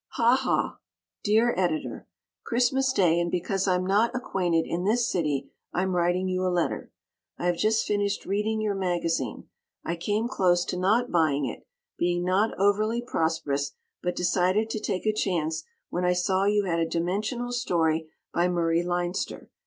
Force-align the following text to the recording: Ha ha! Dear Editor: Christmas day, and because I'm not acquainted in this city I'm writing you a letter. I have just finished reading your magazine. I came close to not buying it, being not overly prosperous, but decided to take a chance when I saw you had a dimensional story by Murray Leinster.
Ha 0.13 0.35
ha! 0.35 0.79
Dear 1.23 1.53
Editor: 1.55 2.07
Christmas 2.43 2.91
day, 2.91 3.19
and 3.19 3.29
because 3.29 3.67
I'm 3.67 3.85
not 3.85 4.15
acquainted 4.15 4.65
in 4.65 4.83
this 4.83 5.07
city 5.11 5.51
I'm 5.73 5.95
writing 5.95 6.27
you 6.27 6.41
a 6.43 6.49
letter. 6.49 6.91
I 7.37 7.45
have 7.45 7.55
just 7.55 7.85
finished 7.85 8.25
reading 8.25 8.59
your 8.61 8.73
magazine. 8.73 9.47
I 9.85 9.95
came 9.95 10.27
close 10.27 10.65
to 10.65 10.75
not 10.79 11.11
buying 11.11 11.45
it, 11.45 11.67
being 11.99 12.25
not 12.25 12.57
overly 12.57 13.03
prosperous, 13.03 13.73
but 14.01 14.15
decided 14.15 14.71
to 14.71 14.79
take 14.79 15.05
a 15.05 15.13
chance 15.13 15.65
when 15.91 16.03
I 16.03 16.13
saw 16.13 16.45
you 16.45 16.63
had 16.63 16.79
a 16.79 16.89
dimensional 16.89 17.51
story 17.51 18.09
by 18.33 18.47
Murray 18.47 18.81
Leinster. 18.81 19.51